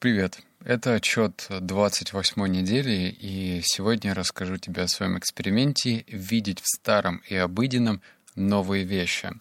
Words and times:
Привет. 0.00 0.38
Это 0.64 0.94
отчет 0.94 1.48
28 1.50 2.46
недели, 2.46 3.12
и 3.18 3.60
сегодня 3.64 4.10
я 4.10 4.14
расскажу 4.14 4.56
тебе 4.56 4.82
о 4.82 4.88
своем 4.88 5.18
эксперименте 5.18 6.04
«Видеть 6.06 6.60
в 6.60 6.68
старом 6.68 7.20
и 7.28 7.34
обыденном 7.34 8.00
новые 8.36 8.84
вещи». 8.84 9.32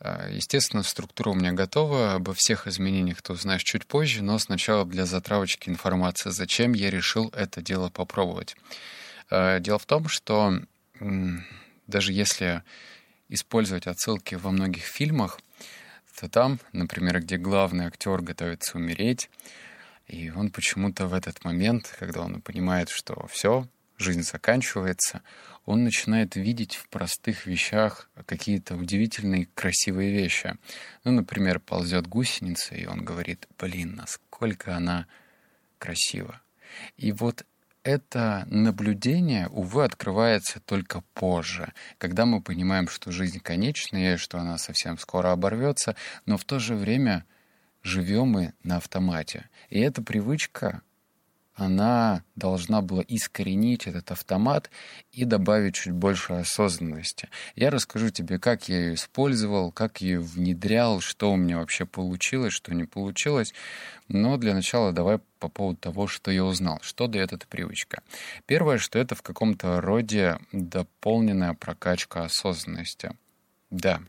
А, 0.00 0.30
естественно, 0.30 0.82
структура 0.82 1.28
у 1.28 1.34
меня 1.34 1.52
готова. 1.52 2.14
Обо 2.14 2.32
всех 2.32 2.66
изменениях 2.66 3.20
ты 3.20 3.34
узнаешь 3.34 3.64
чуть 3.64 3.84
позже, 3.84 4.22
но 4.22 4.38
сначала 4.38 4.86
для 4.86 5.04
затравочки 5.04 5.68
информация, 5.68 6.32
зачем 6.32 6.72
я 6.72 6.88
решил 6.88 7.28
это 7.36 7.60
дело 7.60 7.90
попробовать. 7.90 8.56
А, 9.28 9.58
дело 9.58 9.78
в 9.78 9.84
том, 9.84 10.08
что 10.08 10.54
даже 11.86 12.14
если 12.14 12.62
использовать 13.28 13.86
отсылки 13.86 14.36
во 14.36 14.52
многих 14.52 14.84
фильмах, 14.84 15.38
то 16.18 16.30
там, 16.30 16.60
например, 16.72 17.20
где 17.20 17.36
главный 17.36 17.84
актер 17.84 18.22
готовится 18.22 18.78
умереть, 18.78 19.28
и 20.06 20.30
он 20.30 20.50
почему-то 20.50 21.06
в 21.06 21.14
этот 21.14 21.44
момент, 21.44 21.94
когда 21.98 22.20
он 22.20 22.40
понимает, 22.40 22.88
что 22.88 23.26
все, 23.28 23.66
жизнь 23.98 24.22
заканчивается, 24.22 25.22
он 25.64 25.84
начинает 25.84 26.34
видеть 26.36 26.74
в 26.74 26.88
простых 26.88 27.46
вещах 27.46 28.08
какие-то 28.26 28.74
удивительные, 28.74 29.48
красивые 29.54 30.12
вещи. 30.12 30.56
Ну, 31.04 31.12
например, 31.12 31.60
ползет 31.60 32.06
гусеница, 32.06 32.74
и 32.74 32.86
он 32.86 33.04
говорит, 33.04 33.46
блин, 33.58 33.94
насколько 33.94 34.76
она 34.76 35.06
красива. 35.78 36.40
И 36.96 37.12
вот 37.12 37.44
это 37.84 38.46
наблюдение, 38.48 39.48
увы, 39.48 39.84
открывается 39.84 40.60
только 40.60 41.02
позже, 41.14 41.72
когда 41.98 42.26
мы 42.26 42.40
понимаем, 42.40 42.88
что 42.88 43.10
жизнь 43.10 43.40
конечная, 43.40 44.16
что 44.16 44.38
она 44.38 44.58
совсем 44.58 44.98
скоро 44.98 45.32
оборвется, 45.32 45.96
но 46.26 46.36
в 46.36 46.44
то 46.44 46.58
же 46.58 46.74
время 46.74 47.24
живем 47.82 48.28
мы 48.28 48.54
на 48.62 48.76
автомате. 48.76 49.48
И 49.70 49.80
эта 49.80 50.02
привычка, 50.02 50.82
она 51.54 52.24
должна 52.34 52.80
была 52.80 53.04
искоренить 53.06 53.86
этот 53.86 54.10
автомат 54.10 54.70
и 55.12 55.24
добавить 55.24 55.74
чуть 55.74 55.92
больше 55.92 56.32
осознанности. 56.32 57.28
Я 57.54 57.70
расскажу 57.70 58.08
тебе, 58.10 58.38
как 58.38 58.68
я 58.68 58.78
ее 58.78 58.94
использовал, 58.94 59.70
как 59.70 60.00
ее 60.00 60.20
внедрял, 60.20 61.00
что 61.00 61.30
у 61.32 61.36
меня 61.36 61.58
вообще 61.58 61.84
получилось, 61.84 62.54
что 62.54 62.74
не 62.74 62.84
получилось. 62.84 63.52
Но 64.08 64.38
для 64.38 64.54
начала 64.54 64.92
давай 64.92 65.18
по 65.38 65.48
поводу 65.48 65.78
того, 65.78 66.06
что 66.06 66.30
я 66.30 66.44
узнал. 66.44 66.78
Что 66.82 67.06
дает 67.06 67.32
эта 67.32 67.46
привычка? 67.46 68.02
Первое, 68.46 68.78
что 68.78 68.98
это 68.98 69.14
в 69.14 69.22
каком-то 69.22 69.80
роде 69.80 70.38
дополненная 70.52 71.52
прокачка 71.54 72.24
осознанности. 72.24 73.12
Да, 73.70 74.00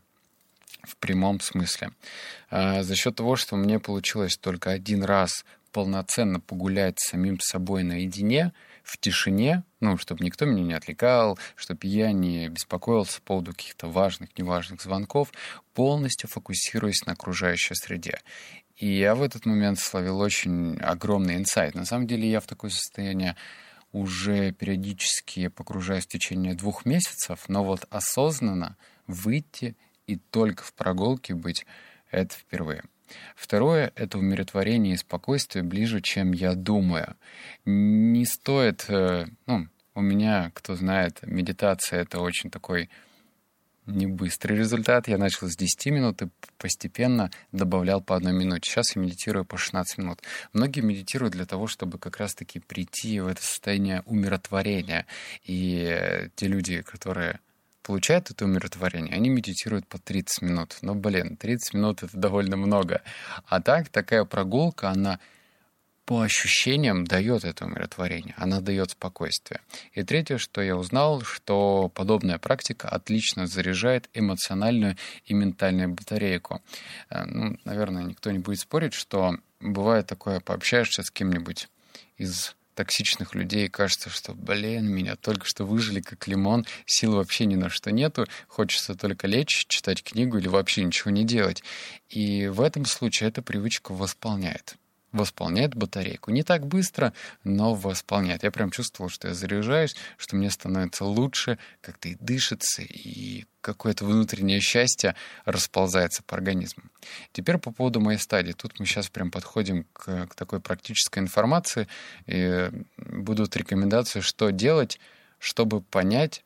в 0.82 0.96
прямом 0.96 1.40
смысле. 1.40 1.90
А 2.50 2.82
за 2.82 2.94
счет 2.96 3.16
того, 3.16 3.36
что 3.36 3.56
мне 3.56 3.78
получилось 3.78 4.36
только 4.36 4.70
один 4.70 5.04
раз 5.04 5.44
полноценно 5.72 6.40
погулять 6.40 7.00
с 7.00 7.10
самим 7.10 7.40
собой 7.40 7.82
наедине, 7.82 8.52
в 8.84 8.98
тишине, 8.98 9.64
ну, 9.80 9.96
чтобы 9.96 10.24
никто 10.24 10.44
меня 10.44 10.62
не 10.62 10.74
отвлекал, 10.74 11.38
чтобы 11.56 11.80
я 11.86 12.12
не 12.12 12.48
беспокоился 12.48 13.20
по 13.20 13.28
поводу 13.28 13.52
каких-то 13.52 13.88
важных, 13.88 14.36
неважных 14.38 14.82
звонков, 14.82 15.32
полностью 15.72 16.28
фокусируясь 16.28 17.04
на 17.06 17.14
окружающей 17.14 17.74
среде. 17.74 18.20
И 18.76 18.86
я 18.86 19.14
в 19.14 19.22
этот 19.22 19.46
момент 19.46 19.78
словил 19.78 20.20
очень 20.20 20.76
огромный 20.78 21.36
инсайт. 21.36 21.74
На 21.74 21.86
самом 21.86 22.06
деле 22.06 22.28
я 22.28 22.40
в 22.40 22.46
такое 22.46 22.70
состояние 22.70 23.36
уже 23.92 24.52
периодически 24.52 25.48
погружаюсь 25.48 26.04
в 26.04 26.08
течение 26.08 26.54
двух 26.54 26.84
месяцев, 26.84 27.44
но 27.48 27.64
вот 27.64 27.86
осознанно 27.90 28.76
выйти 29.06 29.76
и 30.06 30.16
только 30.16 30.64
в 30.64 30.72
прогулке 30.74 31.34
быть— 31.34 31.66
это 32.10 32.34
впервые. 32.34 32.84
Второе— 33.36 33.92
это 33.96 34.18
умиротворение 34.18 34.94
и 34.94 34.98
спокойствие 34.98 35.62
ближе, 35.62 36.00
чем 36.00 36.32
я 36.32 36.54
думаю. 36.54 37.16
Не 37.64 38.24
стоит... 38.24 38.86
Э, 38.88 39.26
ну, 39.46 39.68
у 39.94 40.00
меня, 40.00 40.50
кто 40.54 40.74
знает, 40.74 41.20
медитация— 41.22 42.00
это 42.02 42.20
очень 42.20 42.50
такой 42.50 42.88
не 43.86 44.06
быстрый 44.06 44.56
результат. 44.56 45.08
Я 45.08 45.18
начал 45.18 45.48
с 45.48 45.56
10 45.56 45.86
минут 45.86 46.22
и 46.22 46.28
постепенно 46.58 47.30
добавлял 47.52 48.00
по 48.00 48.16
одной 48.16 48.32
минуте. 48.32 48.70
Сейчас 48.70 48.96
я 48.96 49.02
медитирую 49.02 49.44
по 49.44 49.56
16 49.56 49.98
минут. 49.98 50.22
Многие 50.52 50.80
медитируют 50.80 51.34
для 51.34 51.46
того, 51.46 51.66
чтобы 51.66 51.98
как 51.98 52.16
раз-таки 52.16 52.60
прийти 52.60 53.20
в 53.20 53.28
это 53.28 53.42
состояние 53.42 54.02
умиротворения. 54.06 55.06
И 55.44 55.84
э, 55.86 56.28
те 56.34 56.48
люди, 56.48 56.82
которые 56.82 57.40
получают 57.84 58.30
это 58.30 58.46
умиротворение, 58.46 59.14
они 59.14 59.28
медитируют 59.28 59.86
по 59.86 59.98
30 59.98 60.42
минут. 60.42 60.78
Но, 60.82 60.94
блин, 60.94 61.36
30 61.36 61.74
минут— 61.74 62.02
это 62.02 62.16
довольно 62.16 62.56
много. 62.56 63.02
А 63.46 63.60
так, 63.60 63.90
такая 63.90 64.24
прогулка, 64.24 64.88
она 64.90 65.20
по 66.04 66.20
ощущениям 66.22 67.04
дает 67.06 67.44
это 67.44 67.64
умиротворение, 67.64 68.34
она 68.36 68.60
дает 68.60 68.90
спокойствие. 68.90 69.60
И 69.92 70.02
третье, 70.02 70.38
что 70.38 70.60
я 70.60 70.76
узнал, 70.76 71.22
что 71.22 71.88
подобная 71.94 72.38
практика 72.38 72.88
отлично 72.88 73.46
заряжает 73.46 74.10
эмоциональную 74.12 74.96
и 75.24 75.34
ментальную 75.34 75.88
батарейку. 75.90 76.60
Э, 77.08 77.24
ну, 77.24 77.56
наверное, 77.64 78.04
никто 78.04 78.30
не 78.32 78.38
будет 78.38 78.60
спорить, 78.60 78.92
что 78.92 79.38
бывает 79.60 80.06
такое, 80.06 80.40
пообщаешься 80.40 81.02
с 81.02 81.10
кем-нибудь 81.10 81.68
из 82.18 82.54
токсичных 82.74 83.34
людей 83.34 83.68
кажется, 83.68 84.10
что, 84.10 84.34
блин, 84.34 84.86
меня 84.86 85.16
только 85.16 85.46
что 85.46 85.64
выжили 85.64 86.00
как 86.00 86.26
лимон, 86.28 86.66
сил 86.86 87.14
вообще 87.14 87.46
ни 87.46 87.54
на 87.54 87.70
что 87.70 87.90
нету, 87.92 88.26
хочется 88.48 88.94
только 88.94 89.26
лечь, 89.26 89.66
читать 89.68 90.02
книгу 90.02 90.38
или 90.38 90.48
вообще 90.48 90.84
ничего 90.84 91.10
не 91.10 91.24
делать. 91.24 91.62
И 92.08 92.46
в 92.48 92.60
этом 92.60 92.84
случае 92.84 93.28
эта 93.28 93.42
привычка 93.42 93.92
восполняет 93.92 94.76
восполняет 95.14 95.74
батарейку. 95.74 96.30
Не 96.30 96.42
так 96.42 96.66
быстро, 96.66 97.12
но 97.44 97.74
восполняет. 97.74 98.42
Я 98.42 98.50
прям 98.50 98.70
чувствовал, 98.70 99.08
что 99.08 99.28
я 99.28 99.34
заряжаюсь, 99.34 99.94
что 100.16 100.36
мне 100.36 100.50
становится 100.50 101.04
лучше, 101.04 101.58
как-то 101.80 102.08
и 102.08 102.16
дышится, 102.16 102.82
и 102.82 103.46
какое-то 103.60 104.04
внутреннее 104.04 104.60
счастье 104.60 105.14
расползается 105.44 106.22
по 106.24 106.36
организму. 106.36 106.82
Теперь 107.32 107.58
по 107.58 107.70
поводу 107.70 108.00
моей 108.00 108.18
стадии. 108.18 108.52
Тут 108.52 108.78
мы 108.78 108.86
сейчас 108.86 109.08
прям 109.08 109.30
подходим 109.30 109.86
к, 109.92 110.26
к 110.26 110.34
такой 110.34 110.60
практической 110.60 111.20
информации. 111.20 111.88
И 112.26 112.70
будут 112.96 113.56
рекомендации, 113.56 114.20
что 114.20 114.50
делать, 114.50 114.98
чтобы 115.38 115.80
понять, 115.80 116.44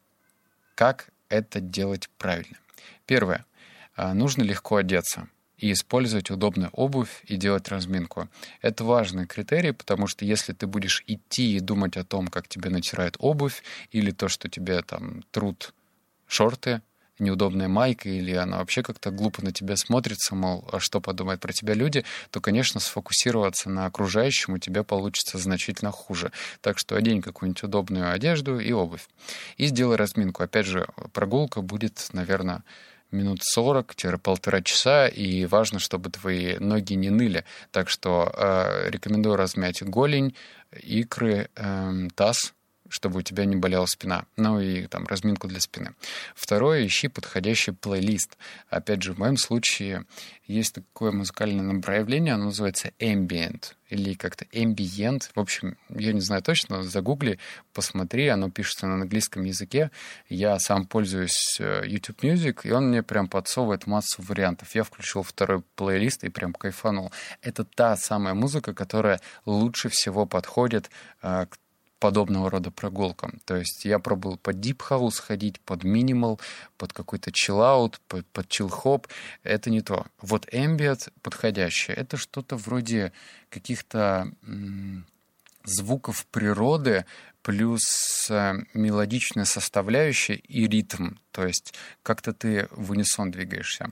как 0.75 1.09
это 1.29 1.61
делать 1.61 2.09
правильно. 2.19 2.59
Первое. 3.07 3.47
А, 3.97 4.15
нужно 4.15 4.43
легко 4.43 4.77
одеться 4.77 5.29
и 5.59 5.73
использовать 5.73 6.31
удобную 6.31 6.71
обувь 6.73 7.23
и 7.25 7.37
делать 7.37 7.69
разминку. 7.69 8.29
Это 8.63 8.85
важный 8.85 9.27
критерий, 9.27 9.73
потому 9.73 10.07
что 10.07 10.25
если 10.25 10.53
ты 10.53 10.67
будешь 10.67 11.03
идти 11.07 11.57
и 11.57 11.61
думать 11.61 11.97
о 11.97 12.05
том, 12.05 12.29
как 12.29 12.49
тебе 12.49 12.71
натирают 12.71 13.17
обувь, 13.19 13.63
или 13.91 14.11
то, 14.11 14.29
что 14.29 14.49
тебе 14.49 14.81
там 14.83 15.23
труд 15.31 15.75
шорты, 16.27 16.83
неудобная 17.19 17.69
майка, 17.69 18.09
или 18.09 18.33
она 18.33 18.59
вообще 18.59 18.83
как-то 18.83 19.11
глупо 19.11 19.45
на 19.45 19.53
тебя 19.53 19.77
смотрится, 19.77 20.35
мол, 20.35 20.69
а 20.73 20.81
что 20.81 21.01
подумают 21.01 21.41
про 21.41 21.53
тебя 21.53 21.75
люди, 21.75 22.05
то, 22.31 22.41
конечно, 22.41 22.81
сфокусироваться 22.81 23.71
на 23.71 23.87
окружающем 23.87 24.55
у 24.55 24.59
тебя 24.59 24.85
получится 24.85 25.39
значительно 25.39 25.91
хуже. 25.91 26.33
Так 26.61 26.79
что 26.79 26.97
одень 26.97 27.23
какую-нибудь 27.23 27.65
удобную 27.65 28.13
одежду 28.13 28.59
и 28.59 28.73
обувь. 28.73 29.09
И 29.57 29.67
сделай 29.67 29.97
разминку. 29.97 30.43
Опять 30.43 30.67
же, 30.67 30.89
прогулка 31.13 31.61
будет, 31.61 32.09
наверное, 32.13 32.63
минут 33.11 33.41
40-полтора 33.57 34.63
часа, 34.63 35.07
и 35.07 35.47
важно, 35.47 35.79
чтобы 35.79 36.11
твои 36.11 36.59
ноги 36.59 36.95
не 36.95 37.11
ныли. 37.11 37.45
Так 37.71 37.89
что 37.89 38.33
э, 38.35 38.91
рекомендую 38.91 39.37
размять 39.37 39.83
голень, 39.83 40.35
икры, 40.73 41.49
э, 41.55 42.09
таз, 42.15 42.55
чтобы 42.89 43.19
у 43.19 43.23
тебя 43.23 43.45
не 43.45 43.57
болела 43.57 43.87
спина. 43.87 44.25
Ну 44.37 44.61
и 44.61 44.87
там 44.87 45.07
разминку 45.07 45.49
для 45.49 45.61
спины. 45.61 45.95
Второе, 46.35 46.87
ищи 46.87 47.09
подходящий 47.09 47.73
плейлист. 47.73 48.37
Опять 48.69 49.03
же, 49.03 49.13
в 49.13 49.19
моем 49.19 49.37
случае 49.37 50.05
есть 50.47 50.75
такое 50.75 51.13
музыкальное 51.13 51.65
направление, 51.65 52.35
оно 52.35 52.47
называется 52.47 52.93
ambient 52.99 53.75
или 53.91 54.15
как-то 54.15 54.45
ambient. 54.47 55.31
В 55.35 55.41
общем, 55.41 55.77
я 55.91 56.13
не 56.13 56.21
знаю 56.21 56.43
точно, 56.43 56.83
загугли, 56.83 57.39
посмотри, 57.73 58.29
оно 58.29 58.51
пишется 58.51 58.87
на 58.87 58.95
английском 58.95 59.45
языке. 59.45 59.91
Я 60.29 60.59
сам 60.59 60.87
пользуюсь 60.87 61.59
э, 61.61 61.83
YouTube 61.87 62.23
Music, 62.25 62.61
и 62.65 62.71
он 62.71 62.89
мне 62.89 63.03
прям 63.03 63.29
подсовывает 63.29 63.87
массу 63.87 64.23
вариантов. 64.23 64.75
Я 64.75 64.85
включил 64.85 65.23
второй 65.23 65.63
плейлист 65.77 66.25
и 66.25 66.29
прям 66.29 66.53
кайфанул. 66.53 67.13
Это 67.43 67.65
та 67.65 67.97
самая 67.97 68.35
музыка, 68.35 68.75
которая 68.75 69.21
лучше 69.47 69.89
всего 69.89 70.27
подходит 70.27 70.91
э, 71.23 71.47
к 71.47 71.59
подобного 71.99 72.51
рода 72.51 72.71
прогулкам. 72.71 73.41
То 73.45 73.57
есть 73.57 73.85
я 73.85 73.99
пробовал 73.99 74.37
под 74.37 74.57
Deep 74.57 74.79
House 74.91 75.21
ходить, 75.21 75.61
под 75.61 75.85
Minimal, 75.85 76.41
под 76.77 76.93
какой-то 76.93 77.31
chill-out, 77.31 77.95
под, 78.09 78.27
под 78.27 78.47
chill-hop. 78.47 79.07
Это 79.43 79.71
не 79.71 79.81
то. 79.81 80.07
Вот 80.21 80.47
Ambient 80.53 81.13
подходящее. 81.23 81.97
Это 81.97 82.17
что-то 82.17 82.57
вроде 82.57 83.13
каких-то 83.51 84.31
звуков 85.69 86.27
природы 86.27 87.05
плюс 87.43 88.29
э, 88.31 88.55
мелодичная 88.75 89.45
составляющая 89.45 90.35
и 90.35 90.67
ритм, 90.67 91.15
то 91.31 91.47
есть 91.47 91.73
как-то 92.03 92.33
ты 92.33 92.69
в 92.71 92.91
унисон 92.91 93.31
двигаешься. 93.31 93.91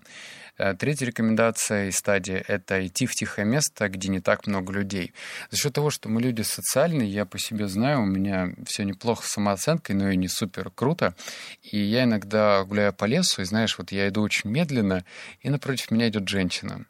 Э, 0.59 0.75
третья 0.75 1.07
рекомендация 1.07 1.89
и 1.89 1.91
стадия— 1.91 2.45
это 2.49 2.87
идти 2.87 3.07
в 3.07 3.15
тихое 3.15 3.47
место, 3.47 3.89
где 3.89 4.09
не 4.09 4.21
так 4.21 4.47
много 4.47 4.73
людей. 4.73 5.13
За 5.51 5.57
счет 5.57 5.73
того, 5.73 5.91
что 5.91 6.09
мы 6.09 6.21
люди 6.21 6.43
социальные, 6.43 7.09
я 7.09 7.25
по 7.25 7.39
себе 7.39 7.69
знаю, 7.69 8.03
у 8.03 8.07
меня 8.07 8.53
все 8.67 8.85
неплохо 8.85 9.25
с 9.25 9.31
самооценкой, 9.31 9.95
но 9.95 10.11
и 10.11 10.17
не 10.17 10.29
супер 10.29 10.71
круто. 10.71 11.15
И 11.63 11.79
я 11.79 12.05
иногда 12.05 12.65
гуляю 12.65 12.93
по 12.93 13.05
лесу, 13.05 13.43
и 13.43 13.45
знаешь, 13.45 13.79
вот 13.79 13.93
я 13.93 14.09
иду 14.09 14.23
очень 14.23 14.51
медленно, 14.51 15.05
и 15.41 15.51
напротив 15.51 15.91
меня 15.91 16.09
идет 16.09 16.29
женщина. 16.29 16.87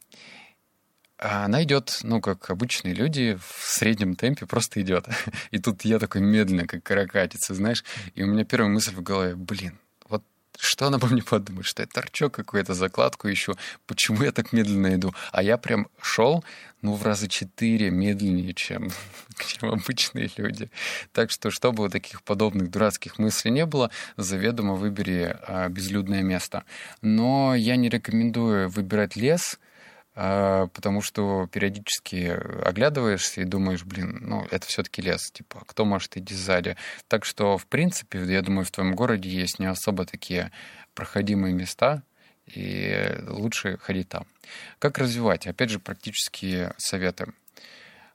А 1.18 1.46
она 1.46 1.62
идет, 1.62 2.00
ну, 2.02 2.20
как 2.20 2.50
обычные 2.50 2.92
люди, 2.92 3.38
в 3.40 3.64
среднем 3.64 4.16
темпе 4.16 4.44
просто 4.44 4.82
идет. 4.82 5.06
И 5.50 5.58
тут 5.58 5.84
я 5.84 5.98
такой 5.98 6.20
медленно, 6.20 6.66
как 6.66 6.82
каракатица, 6.82 7.54
знаешь. 7.54 7.84
И 8.14 8.22
у 8.22 8.26
меня 8.26 8.44
первая 8.44 8.70
мысль 8.70 8.94
в 8.94 9.02
голове, 9.02 9.34
блин, 9.34 9.78
вот 10.08 10.22
что 10.58 10.86
она 10.86 10.98
по 10.98 11.06
мне 11.06 11.22
подумает, 11.22 11.64
что 11.64 11.82
я 11.82 11.86
торчок 11.86 12.34
какой-то, 12.34 12.74
закладку 12.74 13.30
ищу, 13.32 13.54
почему 13.86 14.24
я 14.24 14.32
так 14.32 14.52
медленно 14.52 14.94
иду? 14.94 15.14
А 15.32 15.42
я 15.42 15.56
прям 15.56 15.88
шел, 16.02 16.44
ну, 16.82 16.92
в 16.92 17.02
раза 17.02 17.28
четыре 17.28 17.90
медленнее, 17.90 18.52
чем, 18.52 18.90
чем 19.38 19.70
обычные 19.70 20.30
люди. 20.36 20.70
Так 21.12 21.30
что, 21.30 21.50
чтобы 21.50 21.88
таких 21.88 22.22
подобных 22.24 22.70
дурацких 22.70 23.18
мыслей 23.18 23.52
не 23.52 23.64
было, 23.64 23.90
заведомо 24.18 24.74
выбери 24.74 25.34
а, 25.48 25.70
безлюдное 25.70 26.22
место. 26.22 26.64
Но 27.00 27.54
я 27.54 27.76
не 27.76 27.88
рекомендую 27.88 28.68
выбирать 28.68 29.16
лес, 29.16 29.58
потому 30.16 31.02
что 31.02 31.46
периодически 31.52 32.38
оглядываешься 32.64 33.42
и 33.42 33.44
думаешь, 33.44 33.84
блин, 33.84 34.18
ну, 34.22 34.46
это 34.50 34.66
все-таки 34.66 35.02
лес, 35.02 35.30
типа, 35.30 35.62
кто 35.66 35.84
может 35.84 36.16
идти 36.16 36.34
сзади? 36.34 36.76
Так 37.06 37.26
что, 37.26 37.58
в 37.58 37.66
принципе, 37.66 38.24
я 38.24 38.40
думаю, 38.40 38.64
в 38.64 38.70
твоем 38.70 38.94
городе 38.94 39.28
есть 39.28 39.58
не 39.58 39.66
особо 39.66 40.06
такие 40.06 40.50
проходимые 40.94 41.52
места, 41.52 42.02
и 42.46 43.14
лучше 43.26 43.76
ходить 43.76 44.08
там. 44.08 44.26
Как 44.78 44.98
развивать? 44.98 45.46
Опять 45.46 45.70
же, 45.70 45.80
практические 45.80 46.74
советы. 46.78 47.32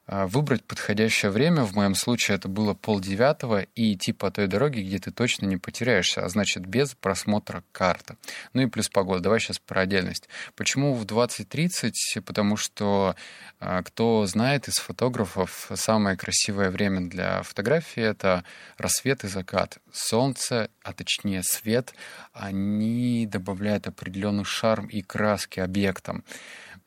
А, 0.07 0.27
выбрать 0.27 0.63
подходящее 0.63 1.31
время, 1.31 1.63
в 1.63 1.75
моем 1.75 1.95
случае 1.95 2.35
это 2.35 2.47
было 2.47 2.73
полдевятого, 2.73 3.61
и 3.75 3.93
идти 3.93 4.13
по 4.13 4.31
той 4.31 4.47
дороге, 4.47 4.81
где 4.81 4.97
ты 4.97 5.11
точно 5.11 5.45
не 5.45 5.57
потеряешься, 5.57 6.25
а 6.25 6.29
значит 6.29 6.65
без 6.65 6.95
просмотра 6.95 7.63
карты. 7.71 8.17
Ну 8.53 8.63
и 8.63 8.65
плюс 8.65 8.89
погода. 8.89 9.21
Давай 9.21 9.39
сейчас 9.39 9.59
про 9.59 9.81
отдельность. 9.81 10.27
Почему 10.55 10.95
в 10.95 11.05
20.30? 11.05 12.21
Потому 12.25 12.57
что 12.57 13.15
а, 13.59 13.83
кто 13.83 14.25
знает 14.25 14.67
из 14.67 14.77
фотографов, 14.77 15.69
самое 15.75 16.17
красивое 16.17 16.71
время 16.71 17.01
для 17.07 17.43
фотографии— 17.43 18.01
это 18.03 18.43
рассвет 18.77 19.23
и 19.23 19.27
закат. 19.27 19.77
Солнце, 19.93 20.71
а 20.83 20.93
точнее 20.93 21.43
свет, 21.43 21.93
они 22.33 23.27
добавляют 23.27 23.87
определенный 23.87 24.45
шарм 24.45 24.87
и 24.87 25.01
краски 25.01 25.59
объектам. 25.59 26.23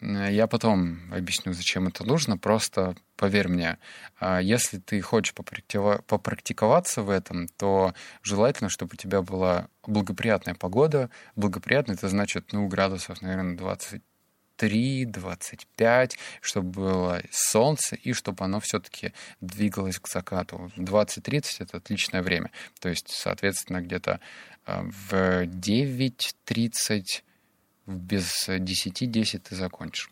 Я 0.05 0.47
потом 0.47 0.99
объясню, 1.13 1.55
зачем 1.55 1.89
это 1.89 2.05
нужно. 2.05 2.37
Просто 2.37 2.95
поверь 3.17 3.49
мне, 3.49 3.79
а, 4.21 4.39
если 4.39 4.79
ты 4.79 5.01
хочешь 5.01 5.33
попрактиковаться 5.35 7.03
в 7.03 7.09
этом, 7.09 7.49
то 7.49 7.95
желательно, 8.23 8.69
чтобы 8.69 8.95
у 8.95 8.97
тебя 8.97 9.23
была 9.23 9.69
благоприятная 9.87 10.55
погода. 10.55 11.09
Благоприятная— 11.37 11.97
это 11.97 12.09
значит, 12.09 12.53
ну, 12.53 12.69
градусов, 12.69 13.23
наверное, 13.23 13.57
23, 13.57 15.07
25, 15.07 16.19
чтобы 16.43 16.71
было 16.71 17.23
солнце 17.31 17.97
и 17.97 18.13
чтобы 18.13 18.45
оно 18.45 18.61
все-таки 18.61 19.15
двигалось 19.41 19.99
к 19.99 20.09
закату. 20.09 20.71
20-30— 20.77 21.57
это 21.61 21.79
отличное 21.79 22.21
время. 22.23 22.51
То 22.79 22.91
есть, 22.91 23.09
соответственно, 23.09 23.81
где-то 23.81 24.21
а, 24.67 24.83
в 24.83 25.47
9.30 25.47 27.23
без 27.87 28.49
10-10 28.49 29.39
ты 29.39 29.57
закончишь. 29.57 30.11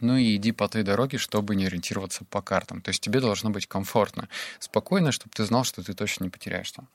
Ну 0.00 0.16
и 0.16 0.36
иди 0.36 0.52
по 0.52 0.68
той 0.68 0.84
дороге, 0.84 1.18
чтобы 1.18 1.56
не 1.56 1.66
ориентироваться 1.66 2.24
по 2.24 2.40
картам. 2.40 2.80
То 2.80 2.90
есть 2.90 3.00
тебе 3.00 3.20
должно 3.20 3.50
быть 3.50 3.66
комфортно, 3.66 4.28
спокойно, 4.60 5.10
чтобы 5.10 5.32
ты 5.34 5.44
знал, 5.44 5.64
что 5.64 5.82
ты 5.82 5.92
точно 5.92 6.24
не 6.24 6.30
потеряешься. 6.30 6.86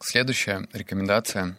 Следующая 0.00 0.68
рекомендация, 0.72 1.56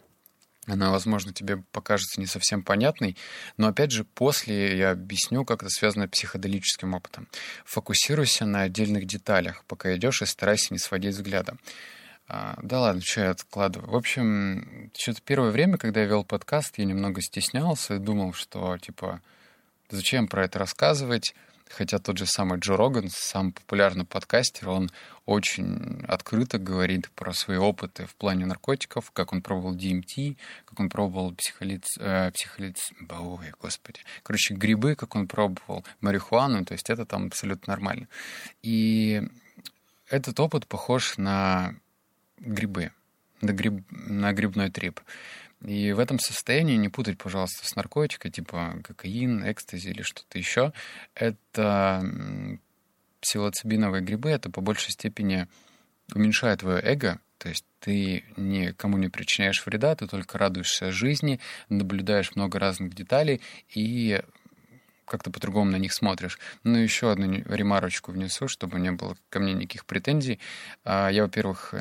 она, 0.66 0.90
возможно, 0.90 1.32
тебе 1.32 1.58
покажется 1.72 2.20
не 2.20 2.26
совсем 2.26 2.62
понятной, 2.62 3.16
но, 3.56 3.68
опять 3.68 3.92
же, 3.92 4.04
после 4.04 4.76
я 4.76 4.90
объясню, 4.90 5.44
как 5.44 5.62
это 5.62 5.70
связано 5.70 6.06
с 6.06 6.10
психоделическим 6.10 6.92
опытом. 6.92 7.28
Фокусируйся 7.64 8.44
на 8.44 8.62
отдельных 8.62 9.06
деталях, 9.06 9.64
пока 9.66 9.96
идешь, 9.96 10.22
и 10.22 10.26
старайся 10.26 10.74
не 10.74 10.78
сводить 10.78 11.14
взгляда. 11.14 11.56
А, 12.28 12.58
да 12.62 12.80
ладно, 12.80 13.00
что 13.02 13.20
я 13.20 13.30
откладываю. 13.30 13.90
В 13.90 13.96
общем, 13.96 14.90
что-то 14.96 15.20
первое 15.22 15.50
время, 15.50 15.78
когда 15.78 16.00
я 16.00 16.06
вел 16.06 16.24
подкаст, 16.24 16.78
я 16.78 16.84
немного 16.84 17.20
стеснялся 17.20 17.94
и 17.94 17.98
думал, 17.98 18.32
что, 18.32 18.76
типа, 18.78 19.20
зачем 19.90 20.26
про 20.26 20.44
это 20.44 20.58
рассказывать? 20.58 21.34
Хотя 21.68 21.98
тот 21.98 22.16
же 22.16 22.26
самый 22.26 22.60
Джо 22.60 22.76
Роган, 22.76 23.10
самый 23.10 23.52
популярный 23.52 24.04
подкастер, 24.04 24.68
он 24.68 24.90
очень 25.24 26.04
открыто 26.06 26.58
говорит 26.58 27.10
про 27.10 27.32
свои 27.32 27.58
опыты 27.58 28.06
в 28.06 28.14
плане 28.14 28.46
наркотиков, 28.46 29.10
как 29.10 29.32
он 29.32 29.42
пробовал 29.42 29.74
DMT, 29.74 30.36
как 30.64 30.78
он 30.78 30.88
пробовал 30.88 31.34
психолиц... 31.34 31.98
Э, 31.98 32.30
психолиц... 32.30 32.92
Ой, 33.08 33.52
господи. 33.60 34.00
Короче, 34.22 34.54
грибы, 34.54 34.94
как 34.94 35.16
он 35.16 35.26
пробовал 35.26 35.84
марихуану, 36.00 36.64
то 36.64 36.72
есть 36.72 36.88
это 36.88 37.04
там 37.04 37.26
абсолютно 37.26 37.72
нормально. 37.72 38.06
И 38.62 39.22
этот 40.08 40.38
опыт 40.38 40.68
похож 40.68 41.18
на 41.18 41.74
грибы, 42.38 42.92
на, 43.40 43.52
гриб, 43.52 43.84
на 43.90 44.32
грибной 44.32 44.70
трип. 44.70 45.00
И 45.62 45.92
в 45.92 45.98
этом 45.98 46.18
состоянии 46.18 46.76
не 46.76 46.88
путать, 46.88 47.18
пожалуйста, 47.18 47.66
с 47.66 47.76
наркотикой, 47.76 48.30
типа 48.30 48.80
кокаин, 48.84 49.50
экстази 49.50 49.88
или 49.88 50.02
что-то 50.02 50.38
еще. 50.38 50.72
Это 51.14 52.04
псилоцибиновые 53.20 54.02
грибы, 54.02 54.30
это 54.30 54.50
по 54.50 54.60
большей 54.60 54.92
степени 54.92 55.48
уменьшает 56.14 56.60
твое 56.60 56.80
эго, 56.82 57.20
то 57.38 57.48
есть 57.48 57.64
ты 57.80 58.24
никому 58.36 58.96
не 58.98 59.08
причиняешь 59.08 59.64
вреда, 59.66 59.94
ты 59.94 60.06
только 60.06 60.38
радуешься 60.38 60.90
жизни, 60.90 61.40
наблюдаешь 61.68 62.34
много 62.34 62.58
разных 62.58 62.94
деталей 62.94 63.40
и 63.74 64.22
как-то 65.06 65.30
по-другому 65.30 65.70
на 65.70 65.76
них 65.76 65.92
смотришь. 65.92 66.38
Ну, 66.64 66.76
еще 66.78 67.10
одну 67.10 67.42
ремарочку 67.46 68.12
внесу, 68.12 68.48
чтобы 68.48 68.78
не 68.78 68.92
было 68.92 69.16
ко 69.30 69.40
мне 69.40 69.54
никаких 69.54 69.86
претензий. 69.86 70.40
А, 70.84 71.08
я, 71.08 71.22
во-первых, 71.22 71.74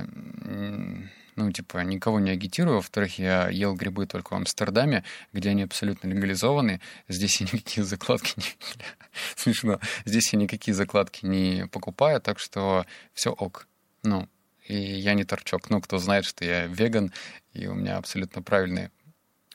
ну, 1.35 1.51
типа, 1.51 1.79
никого 1.79 2.19
не 2.19 2.31
агитирую. 2.31 2.77
Во-вторых, 2.77 3.19
я 3.19 3.49
ел 3.49 3.75
грибы 3.75 4.05
только 4.05 4.33
в 4.33 4.35
Амстердаме, 4.37 5.03
где 5.33 5.49
они 5.49 5.63
абсолютно 5.63 6.07
легализованы. 6.07 6.79
Здесь 7.09 7.41
я 7.41 7.47
никакие 7.51 7.83
закладки 7.83 8.33
не... 8.37 8.45
Смешно. 9.35 9.79
Здесь 10.05 10.31
я 10.31 10.39
никакие 10.39 10.73
закладки 10.73 11.25
не 11.25 11.67
покупаю, 11.67 12.21
так 12.21 12.39
что 12.39 12.85
все 13.13 13.31
ок. 13.31 13.67
Ну, 14.03 14.29
и 14.67 14.75
я 14.75 15.13
не 15.13 15.25
торчок. 15.25 15.69
Ну, 15.69 15.81
кто 15.81 15.97
знает, 15.97 16.25
что 16.25 16.45
я 16.45 16.67
веган, 16.67 17.11
и 17.53 17.67
у 17.67 17.73
меня 17.73 17.97
абсолютно 17.97 18.41
правильные 18.41 18.91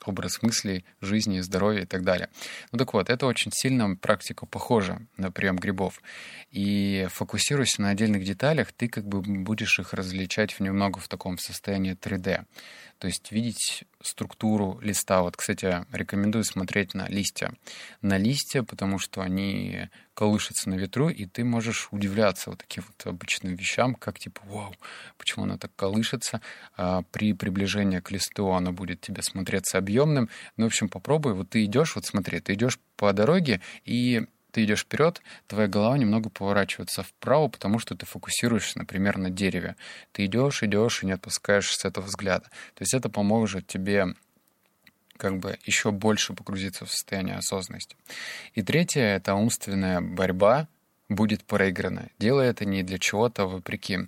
образ 0.05 0.41
мыслей, 0.41 0.85
жизни, 1.01 1.39
здоровья 1.39 1.83
и 1.83 1.85
так 1.85 2.03
далее. 2.03 2.29
Ну 2.71 2.79
так 2.79 2.93
вот, 2.93 3.09
это 3.09 3.25
очень 3.25 3.51
сильно 3.53 3.95
практика 3.95 4.45
похожа 4.45 5.01
на 5.17 5.31
прием 5.31 5.57
грибов. 5.57 6.01
И 6.51 7.07
фокусируясь 7.09 7.77
на 7.77 7.89
отдельных 7.89 8.23
деталях, 8.23 8.71
ты 8.71 8.87
как 8.87 9.05
бы 9.07 9.21
будешь 9.21 9.79
их 9.79 9.93
различать 9.93 10.53
в 10.53 10.59
немного 10.59 10.99
в 10.99 11.07
таком 11.07 11.37
состоянии 11.37 11.95
3D. 11.95 12.45
То 13.01 13.07
есть 13.07 13.31
видеть 13.31 13.85
структуру 13.99 14.79
листа. 14.79 15.23
Вот, 15.23 15.35
кстати, 15.35 15.87
рекомендую 15.91 16.43
смотреть 16.43 16.93
на 16.93 17.07
листья. 17.07 17.51
На 18.03 18.19
листья, 18.19 18.61
потому 18.61 18.99
что 18.99 19.21
они 19.21 19.89
колышутся 20.13 20.69
на 20.69 20.75
ветру, 20.75 21.09
и 21.09 21.25
ты 21.25 21.43
можешь 21.43 21.87
удивляться 21.89 22.51
вот 22.51 22.59
таким 22.59 22.83
вот 22.85 23.07
обычным 23.07 23.55
вещам, 23.55 23.95
как 23.95 24.19
типа, 24.19 24.41
вау, 24.45 24.75
почему 25.17 25.45
оно 25.45 25.57
так 25.57 25.75
колышется. 25.75 26.41
А 26.77 27.01
при 27.11 27.33
приближении 27.33 28.01
к 28.01 28.11
листу 28.11 28.51
оно 28.51 28.71
будет 28.71 29.01
тебе 29.01 29.23
смотреться 29.23 29.79
объемным. 29.79 30.29
Ну, 30.57 30.65
в 30.65 30.67
общем, 30.67 30.87
попробуй. 30.87 31.33
Вот 31.33 31.49
ты 31.49 31.65
идешь, 31.65 31.95
вот 31.95 32.05
смотри, 32.05 32.39
ты 32.39 32.53
идешь 32.53 32.77
по 32.97 33.13
дороге, 33.13 33.61
и 33.83 34.27
ты 34.51 34.63
идешь 34.63 34.81
вперед, 34.81 35.21
твоя 35.47 35.67
голова 35.67 35.97
немного 35.97 36.29
поворачивается 36.29 37.03
вправо, 37.03 37.47
потому 37.47 37.79
что 37.79 37.95
ты 37.95 38.05
фокусируешься, 38.05 38.79
например, 38.79 39.17
на 39.17 39.29
дереве. 39.29 39.75
Ты 40.11 40.25
идешь, 40.25 40.63
идешь 40.63 41.03
и 41.03 41.05
не 41.05 41.13
отпускаешь 41.13 41.75
с 41.75 41.85
этого 41.85 42.05
взгляда. 42.05 42.45
То 42.75 42.81
есть 42.81 42.93
это 42.93 43.09
поможет 43.09 43.67
тебе 43.67 44.15
как 45.17 45.37
бы 45.37 45.59
еще 45.65 45.91
больше 45.91 46.33
погрузиться 46.33 46.85
в 46.85 46.91
состояние 46.91 47.35
осознанности. 47.35 47.95
И 48.55 48.63
третье— 48.63 49.01
это 49.17 49.35
умственная 49.35 50.01
борьба 50.01 50.67
будет 51.15 51.43
проиграна. 51.43 52.09
Делай 52.19 52.47
это 52.47 52.65
не 52.65 52.83
для 52.83 52.97
чего-то 52.97 53.45
вопреки. 53.45 53.99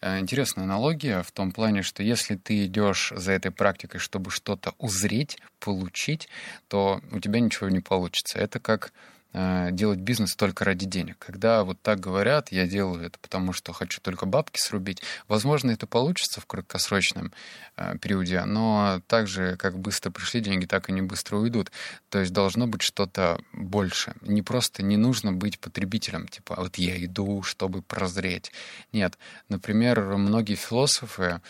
Э, 0.00 0.18
интересная 0.20 0.64
аналогия 0.64 1.22
в 1.22 1.32
том 1.32 1.52
плане, 1.52 1.82
что 1.82 2.02
если 2.02 2.36
ты 2.36 2.64
идешь 2.64 3.12
за 3.14 3.32
этой 3.32 3.50
практикой, 3.50 3.98
чтобы 3.98 4.30
что-то 4.30 4.74
узреть, 4.78 5.38
получить, 5.60 6.28
то 6.68 7.00
у 7.12 7.20
тебя 7.20 7.40
ничего 7.40 7.68
не 7.68 7.80
получится. 7.80 8.38
Это 8.38 8.60
как 8.60 8.92
делать 9.34 9.98
бизнес 9.98 10.36
только 10.36 10.64
ради 10.64 10.86
денег. 10.86 11.16
Когда 11.18 11.64
вот 11.64 11.80
так 11.82 11.98
говорят, 11.98 12.52
я 12.52 12.66
делаю 12.66 13.04
это 13.04 13.18
потому, 13.18 13.52
что 13.52 13.72
хочу 13.72 14.00
только 14.00 14.26
бабки 14.26 14.60
срубить, 14.60 15.02
возможно, 15.26 15.72
это 15.72 15.86
получится 15.86 16.40
в 16.40 16.46
краткосрочном 16.46 17.32
э, 17.76 17.98
периоде, 17.98 18.44
но 18.44 19.00
так 19.08 19.26
же, 19.26 19.56
как 19.56 19.78
быстро 19.78 20.10
пришли 20.10 20.40
деньги, 20.40 20.66
так 20.66 20.88
и 20.88 20.92
не 20.92 21.02
быстро 21.02 21.38
уйдут. 21.38 21.72
То 22.10 22.20
есть 22.20 22.32
должно 22.32 22.66
быть 22.66 22.82
что-то 22.82 23.40
больше. 23.52 24.14
Не 24.20 24.42
просто 24.42 24.82
не 24.82 24.96
нужно 24.96 25.32
быть 25.32 25.58
потребителем, 25.58 26.28
типа 26.28 26.54
вот 26.56 26.76
я 26.76 27.04
иду, 27.04 27.42
чтобы 27.42 27.82
прозреть. 27.82 28.52
Нет. 28.92 29.18
Например, 29.48 30.16
многие 30.16 30.54
философы 30.54 31.40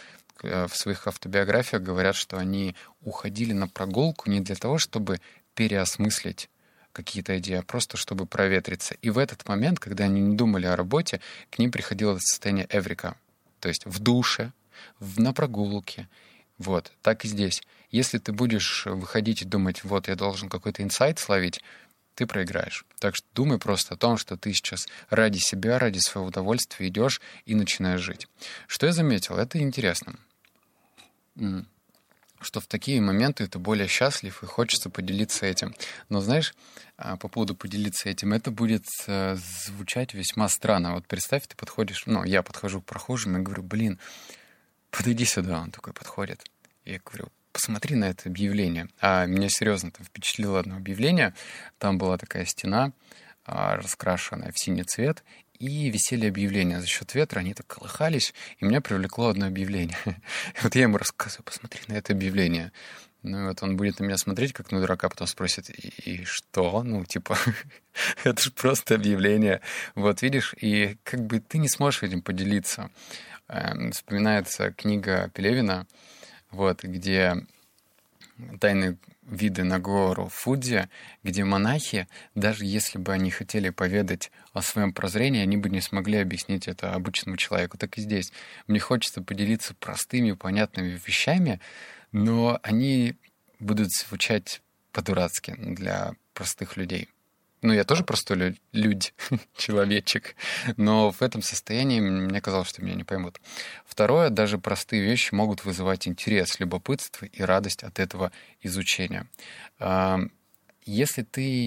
Э, 0.44 0.66
в 0.66 0.76
своих 0.76 1.06
автобиографиях 1.06 1.82
говорят, 1.82 2.16
что 2.16 2.36
они 2.38 2.74
уходили 3.02 3.52
на 3.52 3.68
прогулку 3.68 4.30
не 4.30 4.40
для 4.40 4.56
того, 4.56 4.78
чтобы 4.78 5.20
переосмыслить 5.54 6.50
какие-то 6.94 7.36
идеи, 7.38 7.56
а 7.56 7.62
просто 7.62 7.98
чтобы 7.98 8.24
проветриться. 8.24 8.94
И 9.02 9.10
в 9.10 9.18
этот 9.18 9.46
момент, 9.46 9.78
когда 9.78 10.04
они 10.04 10.22
не 10.22 10.36
думали 10.36 10.64
о 10.66 10.76
работе, 10.76 11.20
к 11.50 11.58
ним 11.58 11.70
приходило 11.70 12.18
состояние 12.18 12.66
эврика. 12.70 13.16
То 13.60 13.68
есть 13.68 13.84
в 13.84 13.98
душе, 13.98 14.52
в, 14.98 15.20
на 15.20 15.34
прогулке. 15.34 16.08
Вот, 16.56 16.92
так 17.02 17.24
и 17.24 17.28
здесь. 17.28 17.62
Если 17.90 18.18
ты 18.18 18.32
будешь 18.32 18.86
выходить 18.86 19.42
и 19.42 19.44
думать, 19.44 19.84
вот, 19.84 20.08
я 20.08 20.14
должен 20.14 20.48
какой-то 20.48 20.82
инсайт 20.82 21.18
словить, 21.18 21.60
ты 22.14 22.26
проиграешь. 22.26 22.86
Так 23.00 23.16
что 23.16 23.26
думай 23.34 23.58
просто 23.58 23.94
о 23.94 23.96
том, 23.96 24.16
что 24.16 24.36
ты 24.36 24.52
сейчас 24.52 24.86
ради 25.10 25.38
себя, 25.38 25.78
ради 25.78 25.98
своего 25.98 26.28
удовольствия 26.28 26.88
идешь 26.88 27.20
и 27.44 27.54
начинаешь 27.54 28.00
жить. 28.00 28.28
Что 28.68 28.86
я 28.86 28.92
заметил? 28.92 29.36
Это 29.36 29.58
интересно 29.58 30.14
что 32.44 32.60
в 32.60 32.66
такие 32.66 33.00
моменты 33.00 33.46
ты 33.46 33.58
более 33.58 33.88
счастлив 33.88 34.42
и 34.42 34.46
хочется 34.46 34.90
поделиться 34.90 35.46
этим. 35.46 35.74
Но 36.08 36.20
знаешь, 36.20 36.54
а, 36.96 37.16
по 37.16 37.28
поводу 37.28 37.54
поделиться 37.54 38.08
этим, 38.08 38.32
это 38.32 38.50
будет 38.50 38.84
э, 39.06 39.36
звучать 39.36 40.14
весьма 40.14 40.48
странно. 40.48 40.94
Вот 40.94 41.06
представь, 41.06 41.46
ты 41.46 41.56
подходишь, 41.56 42.04
ну, 42.06 42.22
я 42.24 42.42
подхожу 42.42 42.80
к 42.80 42.84
прохожим 42.84 43.36
и 43.36 43.40
говорю, 43.40 43.62
блин, 43.62 43.98
подойди 44.90 45.24
сюда. 45.24 45.60
Он 45.60 45.70
такой 45.70 45.92
подходит. 45.92 46.44
Я 46.84 47.00
говорю, 47.04 47.28
посмотри 47.52 47.96
на 47.96 48.04
это 48.04 48.28
объявление. 48.28 48.88
А 49.00 49.26
меня 49.26 49.48
серьезно 49.48 49.90
там 49.90 50.04
впечатлило 50.04 50.60
одно 50.60 50.76
объявление. 50.76 51.34
Там 51.78 51.98
была 51.98 52.18
такая 52.18 52.44
стена, 52.44 52.92
а, 53.46 53.76
раскрашенная 53.76 54.52
в 54.52 54.58
синий 54.58 54.84
цвет, 54.84 55.22
и 55.64 55.90
висели 55.90 56.26
объявления. 56.26 56.80
За 56.80 56.86
счет 56.86 57.14
ветра 57.14 57.40
они 57.40 57.54
так 57.54 57.66
колыхались, 57.66 58.34
и 58.58 58.64
меня 58.64 58.80
привлекло 58.80 59.28
одно 59.28 59.46
объявление. 59.46 59.96
вот 60.62 60.74
я 60.74 60.82
ему 60.82 60.98
рассказываю, 60.98 61.44
посмотри 61.44 61.80
на 61.88 61.94
это 61.94 62.12
объявление. 62.12 62.72
Ну 63.22 63.48
вот 63.48 63.62
он 63.62 63.78
будет 63.78 63.98
на 63.98 64.04
меня 64.04 64.18
смотреть, 64.18 64.52
как 64.52 64.70
на 64.70 64.80
дурака, 64.80 65.08
потом 65.08 65.26
спросит, 65.26 65.70
и, 65.70 65.88
и 66.10 66.24
что? 66.24 66.82
Ну, 66.82 67.06
типа, 67.06 67.38
это 68.24 68.42
же 68.42 68.50
просто 68.50 68.96
объявление. 68.96 69.62
Вот, 69.94 70.20
видишь, 70.20 70.54
и 70.60 70.98
как 71.02 71.24
бы 71.24 71.40
ты 71.40 71.56
не 71.56 71.68
сможешь 71.68 72.02
этим 72.02 72.20
поделиться. 72.20 72.90
Эм, 73.48 73.92
вспоминается 73.92 74.72
книга 74.72 75.30
Пелевина, 75.32 75.86
вот, 76.50 76.84
где 76.84 77.36
тайны 78.60 78.98
виды 79.26 79.64
на 79.64 79.78
гору 79.78 80.28
Фудзи, 80.28 80.88
где 81.22 81.44
монахи, 81.44 82.08
даже 82.34 82.64
если 82.64 82.98
бы 82.98 83.12
они 83.12 83.30
хотели 83.30 83.70
поведать 83.70 84.30
о 84.52 84.62
своем 84.62 84.92
прозрении, 84.92 85.42
они 85.42 85.56
бы 85.56 85.70
не 85.70 85.80
смогли 85.80 86.18
объяснить 86.18 86.68
это 86.68 86.94
обычному 86.94 87.36
человеку. 87.36 87.78
Так 87.78 87.98
и 87.98 88.02
здесь. 88.02 88.32
Мне 88.66 88.80
хочется 88.80 89.22
поделиться 89.22 89.74
простыми, 89.74 90.32
понятными 90.32 90.98
вещами, 91.06 91.60
но 92.12 92.58
они 92.62 93.16
будут 93.58 93.92
звучать 93.92 94.62
по-дурацки 94.92 95.54
для 95.58 96.14
простых 96.34 96.76
людей. 96.76 97.08
Ну, 97.64 97.72
я 97.72 97.84
тоже 97.84 98.04
простой 98.04 98.60
людь, 98.72 99.14
человечек, 99.56 100.36
но 100.76 101.10
в 101.10 101.22
этом 101.22 101.40
состоянии 101.40 101.98
мне 101.98 102.42
казалось, 102.42 102.68
что 102.68 102.82
меня 102.82 102.94
не 102.94 103.04
поймут. 103.04 103.40
Второе, 103.86 104.28
даже 104.28 104.58
простые 104.58 105.02
вещи 105.02 105.32
могут 105.32 105.64
вызывать 105.64 106.06
интерес, 106.06 106.60
любопытство 106.60 107.24
и 107.24 107.42
радость 107.42 107.82
от 107.82 107.98
этого 108.00 108.32
изучения. 108.60 109.26
Если 110.84 111.22
ты 111.22 111.66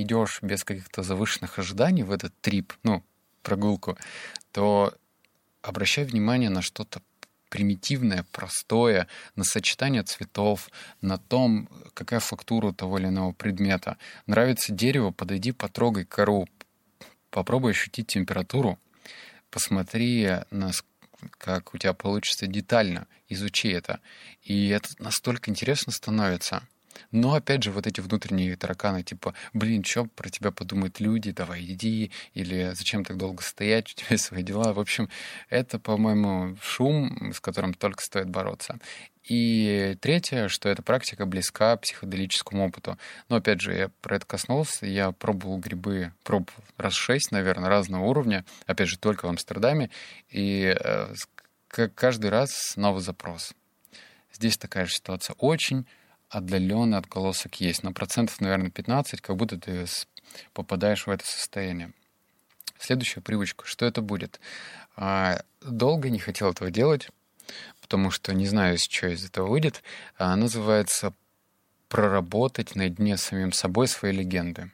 идешь 0.00 0.38
без 0.40 0.64
каких-то 0.64 1.02
завышенных 1.02 1.58
ожиданий 1.58 2.04
в 2.04 2.10
этот 2.10 2.32
трип, 2.40 2.72
ну, 2.82 3.04
прогулку, 3.42 3.98
то 4.50 4.94
обращай 5.60 6.04
внимание 6.06 6.48
на 6.48 6.62
что-то 6.62 7.02
примитивное, 7.54 8.26
простое, 8.32 9.06
на 9.36 9.44
сочетание 9.44 10.02
цветов, 10.02 10.68
на 11.00 11.18
том, 11.18 11.68
какая 11.94 12.18
фактура 12.18 12.72
того 12.72 12.98
или 12.98 13.06
иного 13.06 13.30
предмета. 13.30 13.96
Нравится 14.26 14.72
дерево, 14.72 15.12
подойди, 15.12 15.52
потрогай 15.52 16.04
кору, 16.04 16.48
попробуй 17.30 17.70
ощутить 17.70 18.08
температуру, 18.08 18.80
посмотри, 19.50 20.28
на, 20.50 20.72
как 21.38 21.74
у 21.74 21.78
тебя 21.78 21.92
получится 21.92 22.48
детально, 22.48 23.06
изучи 23.28 23.68
это. 23.68 24.00
И 24.42 24.70
это 24.70 24.88
настолько 24.98 25.48
интересно 25.48 25.92
становится. 25.92 26.66
Но, 27.10 27.34
опять 27.34 27.62
же, 27.62 27.70
вот 27.70 27.86
эти 27.86 28.00
внутренние 28.00 28.56
тараканы, 28.56 29.02
типа, 29.02 29.34
блин, 29.52 29.84
что 29.84 30.06
про 30.06 30.28
тебя 30.28 30.50
подумают 30.50 31.00
люди, 31.00 31.32
давай 31.32 31.64
иди, 31.64 32.10
или 32.34 32.72
зачем 32.74 33.04
так 33.04 33.16
долго 33.16 33.42
стоять, 33.42 33.92
у 33.92 33.94
тебя 33.94 34.18
свои 34.18 34.42
дела. 34.42 34.72
В 34.72 34.80
общем, 34.80 35.08
это, 35.48 35.78
по-моему, 35.78 36.56
шум, 36.62 37.32
с 37.34 37.40
которым 37.40 37.74
только 37.74 38.02
стоит 38.02 38.28
бороться. 38.28 38.78
И 39.24 39.96
третье, 40.02 40.48
что 40.48 40.68
эта 40.68 40.82
практика 40.82 41.24
близка 41.24 41.76
психоделическому 41.78 42.66
опыту. 42.66 42.98
Но, 43.28 43.36
опять 43.36 43.60
же, 43.60 43.72
я 43.72 43.88
про 44.02 44.16
это 44.16 44.26
коснулся. 44.26 44.84
Я 44.84 45.12
пробовал 45.12 45.58
грибы, 45.58 46.12
пробовал 46.24 46.62
раз 46.76 46.92
шесть, 46.92 47.32
наверное, 47.32 47.70
разного 47.70 48.04
уровня. 48.04 48.44
Опять 48.66 48.88
же, 48.88 48.98
только 48.98 49.24
в 49.24 49.30
Амстердаме. 49.30 49.88
И 50.28 50.76
э, 50.78 51.14
каждый 51.94 52.28
раз 52.28 52.76
новый 52.76 53.00
запрос. 53.00 53.54
Здесь 54.30 54.58
такая 54.58 54.84
же 54.84 54.92
ситуация. 54.92 55.34
Очень 55.38 55.86
отдаленный 56.34 56.98
отголосок 56.98 57.60
есть. 57.60 57.82
На 57.82 57.92
процентов, 57.92 58.40
наверное, 58.40 58.70
15, 58.70 59.20
как 59.20 59.36
будто 59.36 59.58
ты 59.58 59.86
попадаешь 60.52 61.06
в 61.06 61.10
это 61.10 61.24
состояние. 61.24 61.92
Следующая 62.78 63.20
привычка. 63.20 63.64
Что 63.66 63.86
это 63.86 64.02
будет? 64.02 64.40
А, 64.96 65.42
долго 65.60 66.10
не 66.10 66.18
хотел 66.18 66.50
этого 66.50 66.70
делать, 66.70 67.08
потому 67.80 68.10
что 68.10 68.34
не 68.34 68.46
знаю, 68.46 68.78
что 68.78 69.06
из 69.06 69.24
этого 69.24 69.48
выйдет. 69.48 69.82
А, 70.18 70.34
называется 70.34 71.14
«Проработать 71.88 72.74
наедине 72.74 73.16
с 73.16 73.22
самим 73.22 73.52
собой 73.52 73.86
свои 73.86 74.12
легенды». 74.12 74.72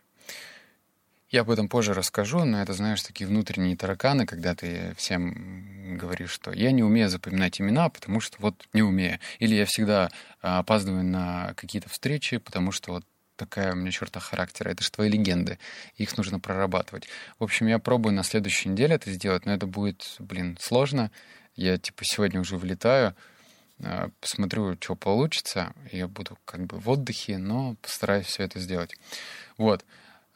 Я 1.30 1.42
об 1.42 1.50
этом 1.50 1.68
позже 1.68 1.94
расскажу, 1.94 2.44
но 2.44 2.60
это, 2.60 2.72
знаешь, 2.72 3.02
такие 3.02 3.28
внутренние 3.28 3.76
тараканы, 3.76 4.26
когда 4.26 4.56
ты 4.56 4.94
всем 4.96 5.96
говоришь, 5.96 6.32
что 6.32 6.50
я 6.50 6.72
не 6.72 6.82
умею 6.82 7.08
запоминать 7.08 7.60
имена, 7.60 7.88
потому 7.88 8.18
что 8.18 8.37
вот 8.40 8.66
не 8.72 8.82
умею. 8.82 9.20
Или 9.38 9.54
я 9.54 9.64
всегда 9.64 10.10
а, 10.42 10.58
опаздываю 10.58 11.04
на 11.04 11.54
какие-то 11.54 11.88
встречи, 11.88 12.38
потому 12.38 12.72
что 12.72 12.94
вот 12.94 13.04
такая 13.37 13.72
у 13.72 13.76
меня 13.76 13.92
черта 13.92 14.18
характера. 14.18 14.70
Это 14.70 14.82
же 14.82 14.90
твои 14.90 15.08
легенды. 15.08 15.60
Их 15.94 16.16
нужно 16.16 16.40
прорабатывать. 16.40 17.08
В 17.38 17.44
общем, 17.44 17.68
я 17.68 17.78
пробую 17.78 18.12
на 18.12 18.25
следующей 18.25 18.68
неделе 18.68 18.96
это 18.96 19.12
сделать, 19.12 19.46
но 19.46 19.54
это 19.54 19.68
будет, 19.68 20.16
блин, 20.18 20.58
сложно. 20.60 21.12
Я, 21.54 21.78
типа, 21.78 22.04
сегодня 22.04 22.40
уже 22.40 22.56
вылетаю, 22.56 23.14
а, 23.84 24.10
посмотрю, 24.20 24.76
что 24.80 24.96
получится. 24.96 25.75
Я 25.92 26.08
буду 26.08 26.38
как 26.44 26.66
бы 26.66 26.80
в 26.80 26.88
отдыхе, 26.90 27.38
но 27.38 27.76
постараюсь 27.82 28.26
все 28.26 28.42
это 28.42 28.58
сделать. 28.58 28.96
Вот. 29.56 29.84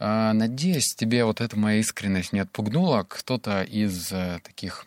А, 0.06 0.34
надеюсь, 0.34 0.94
тебе 0.94 1.24
вот 1.24 1.40
эта 1.40 1.58
моя 1.58 1.78
искренность 1.80 2.34
не 2.34 2.40
отпугнула. 2.40 3.06
Кто-то 3.08 3.62
из 3.62 4.12
э, 4.12 4.38
таких 4.42 4.84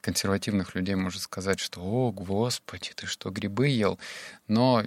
консервативных 0.00 0.76
людей 0.76 0.94
может 0.94 1.22
сказать, 1.22 1.58
что 1.58 1.80
«О, 1.80 2.12
Господи, 2.12 2.92
ты 2.94 3.08
что, 3.08 3.30
грибы 3.30 3.66
ел?» 3.66 3.98
Но 4.46 4.80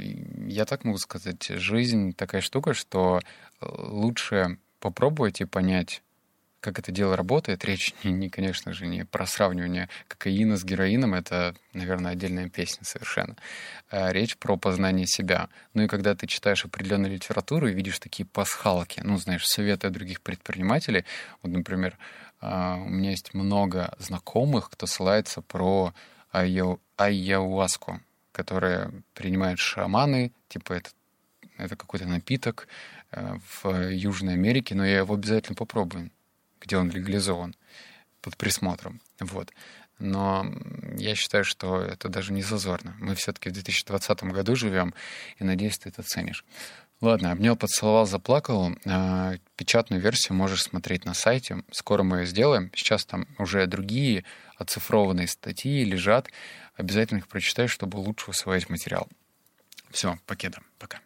я 0.47 0.63
так 0.63 0.85
могу 0.85 0.99
сказать, 0.99 1.43
жизнь 1.49 2.13
такая 2.13 2.39
штука, 2.39 2.73
что 2.73 3.19
э, 3.19 3.65
лучше 3.67 4.57
попробовать 4.79 5.41
и 5.41 5.45
понять, 5.45 6.01
как 6.61 6.77
это 6.79 6.91
дело 6.91 7.17
работает. 7.17 7.65
Речь, 7.65 7.93
не, 8.03 8.11
не, 8.13 8.29
конечно 8.29 8.71
же, 8.71 8.87
не 8.87 9.03
про 9.03 9.25
сравнивание 9.25 9.89
кокаина 10.07 10.55
с 10.55 10.63
героином, 10.63 11.13
это, 11.13 11.55
наверное, 11.73 12.13
отдельная 12.13 12.47
песня 12.49 12.85
совершенно. 12.85 13.35
А 13.89 14.11
речь 14.13 14.37
про 14.37 14.55
познание 14.55 15.07
себя. 15.07 15.49
Ну 15.73 15.83
и 15.83 15.87
когда 15.87 16.15
ты 16.15 16.27
читаешь 16.27 16.63
определенную 16.63 17.11
литературу 17.11 17.67
и 17.67 17.73
видишь 17.73 17.99
такие 17.99 18.25
пасхалки, 18.25 19.01
ну, 19.03 19.17
знаешь, 19.17 19.45
советы 19.45 19.89
других 19.89 20.21
предпринимателей, 20.21 21.03
вот, 21.41 21.51
например, 21.51 21.97
а, 22.39 22.75
у 22.77 22.89
меня 22.89 23.09
есть 23.09 23.33
много 23.33 23.93
знакомых, 23.99 24.69
кто 24.69 24.85
ссылается 24.85 25.41
про 25.41 25.93
айяуаску, 26.31 27.99
которая 28.31 28.91
принимают 29.15 29.59
шаманы, 29.59 30.31
типа 30.47 30.73
это, 30.73 30.89
это 31.57 31.75
какой-то 31.75 32.05
напиток 32.05 32.69
э, 33.11 33.37
в 33.61 33.89
Южной 33.89 34.35
Америке, 34.35 34.73
но 34.73 34.85
я 34.85 34.99
его 34.99 35.15
обязательно 35.15 35.55
попробую 35.55 36.09
где 36.61 36.77
он 36.77 36.89
легализован 36.89 37.55
под 38.21 38.37
присмотром. 38.37 39.01
Вот. 39.19 39.51
Но 39.99 40.45
я 40.97 41.15
считаю, 41.15 41.43
что 41.43 41.79
это 41.81 42.09
даже 42.09 42.33
не 42.33 42.41
зазорно. 42.41 42.95
Мы 42.99 43.15
все-таки 43.15 43.49
в 43.49 43.53
2020 43.53 44.23
году 44.23 44.55
живем, 44.55 44.93
и 45.37 45.43
надеюсь, 45.43 45.77
ты 45.77 45.89
это 45.89 46.01
ценишь. 46.01 46.43
Ладно, 47.01 47.31
обнял, 47.31 47.55
поцеловал, 47.55 48.05
заплакал. 48.05 48.75
А, 48.85 49.33
печатную 49.55 50.01
версию 50.01 50.35
можешь 50.37 50.63
смотреть 50.63 51.03
на 51.05 51.15
сайте. 51.15 51.63
Скоро 51.71 52.03
мы 52.03 52.19
ее 52.19 52.25
сделаем. 52.27 52.71
Сейчас 52.75 53.05
там 53.05 53.25
уже 53.39 53.65
другие 53.65 54.23
оцифрованные 54.57 55.27
статьи 55.27 55.83
лежат. 55.83 56.29
Обязательно 56.75 57.19
их 57.19 57.27
прочитай, 57.27 57.67
чтобы 57.67 57.97
лучше 57.97 58.29
усвоить 58.29 58.69
материал. 58.69 59.07
Все, 59.89 60.19
покеда. 60.27 60.59
Пока. 60.77 60.99